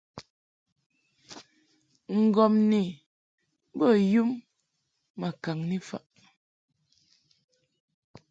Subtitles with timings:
[2.23, 2.81] Ŋgɔmni
[3.77, 4.31] bə yum
[5.19, 6.03] ma kaŋni faʼ.